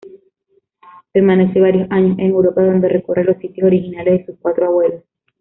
Permanece 1.11 1.61
varios 1.61 1.85
años 1.91 2.17
en 2.17 2.31
Europa 2.31 2.63
donde 2.65 2.89
recorre 2.89 3.23
los 3.23 3.37
sitios 3.37 3.67
originales 3.67 4.17
de 4.17 4.25
sus 4.33 4.39
cuatro 4.41 4.65
abuelos. 4.65 5.03